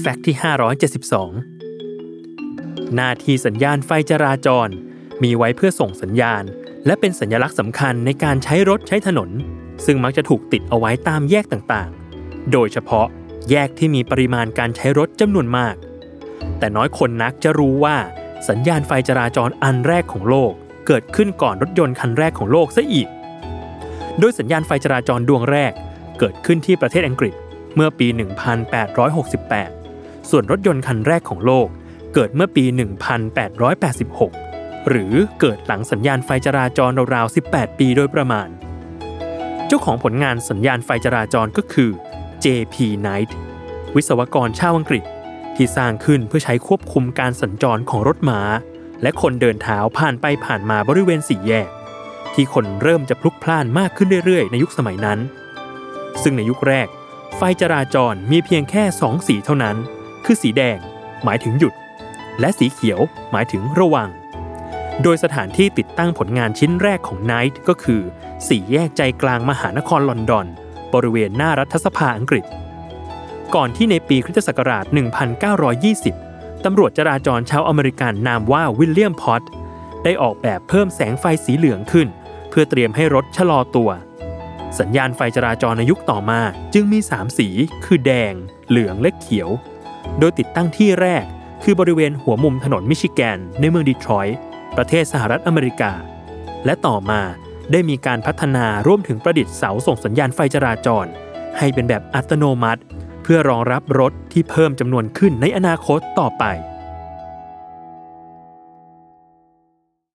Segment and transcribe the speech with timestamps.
[0.00, 0.36] แฟกต์ที่
[1.24, 4.68] 572 หน้าที่สัญญาณไฟจราจร
[5.22, 6.42] มีไว้เพื่อส่งสัญญาณ
[6.86, 9.30] และเป็นสัญลักษณ์สำคัญในการใช้รถใช้ถนน
[9.84, 13.06] ซึ่งมักจะถูกติดเอาไว้ตามแยกต่างๆ โดยเฉพาะ
[13.50, 15.74] แยกที่มีปริมาณการใช้รถจำนวนมาก
[16.58, 17.96] แต่น้อยคนนักจะรู้ว่า
[18.48, 20.52] สัญญาณไฟจราจรอันแรกของโลก
[20.86, 23.08] เกิดขึ้นก่อนรถยนต์คันแรกของโลกซะอีก
[24.18, 25.72] โดยสัญญาณไฟจราจรดวงแรก
[26.18, 27.34] เกิดขึ้นที่ประเทศอังกฤษ
[27.74, 28.06] เมื่อปี
[29.14, 29.77] 1868
[30.30, 31.68] ส่วนรถยนต์คันแรกของโลก
[32.14, 32.64] เกิดเมื่อปี
[34.16, 38.48] 1886 หรือเกิดหลังสัญญาณไฟจราจรราวๆ 18 ปีโดยประมาณ
[39.66, 41.90] เจ้าของผลงานสัญญาณไฟจราจรก็คือ
[42.44, 42.76] J.P.
[43.04, 43.30] Knight
[43.96, 45.04] วิศวกรชาวอังกฤษ
[45.56, 48.40] ที่สร้างขึ้นเพื่อใช้ควบคุมการสัญจรของรถม้า
[49.02, 51.68] และคนเดินเท้าผ่านไปผ่านมาบริเวณสี่แยก
[52.34, 55.18] ที่คนเริ่มจะพลุกพล่านมากขึ้นเรื่อยๆ ในยุคสมัยนั้น
[56.22, 56.88] ซึ่งในยุคแรก
[57.36, 59.76] ไฟจราจรมีเพียงแค่สองสีเท่านั้น
[60.30, 60.78] คือสีแดง
[61.24, 61.74] หมายถึงหยุด
[62.40, 63.00] และสีเขียว
[63.32, 64.08] หมายถึงระวัง
[65.02, 68.02] โดยสถานที่ติดตั้งผลงานชิ้นแรกของไนท์ก็คือ
[68.48, 70.46] สี่แยกใจกลางมหานครลอนดอน
[70.94, 72.44] บริเวณหน้ารัฐสภาอังกฤษ
[73.54, 74.84] ก่อนที่ในปีคริสตศักราช
[75.94, 79.42] 1920 ตำรวจจราจรชาวอเมริกันนามว่าวิลเลียมพอต
[80.04, 82.08] ได้ออกแบบเพิ่มแสงไฟสีเหลืองขึ้น
[82.50, 83.90] เพื่อเตรียมให้รถชะลอตัว
[84.78, 86.40] สัญญาณไฟจราจรในยุคต่อมา
[86.74, 87.48] จึงมี 3 สี
[87.84, 88.34] คือแดง
[88.68, 89.50] เหลืองและเขียว
[90.18, 91.24] โดยติดตั้งที่แรก
[91.62, 94.38] คือบริเวณหัวมุมถนนมิชิแกน ในเมืองดีทรอยต์
[94.76, 95.92] ประเทศสหรัฐอเมริกา
[96.64, 97.20] และต่อมา
[97.72, 101.06] ได้มีการพัฒนาร่วมถึงประดิษฐ์เสาส่งสัญญาณไฟจราจร
[101.58, 102.80] ให้เป็นแบบอัตโนมัติ
[103.22, 106.44] เพื่อรองรับรถที่เพิ่มจำนวนขึ้นในอนาคตต่อไป